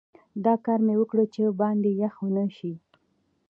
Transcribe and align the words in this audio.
دا 0.45 0.53
کار 0.65 0.79
مې 0.85 0.95
وکړ 0.97 1.17
چې 1.33 1.41
باندې 1.61 1.89
یخ 2.01 2.15
ونه 2.21 2.45
شي. 2.57 2.73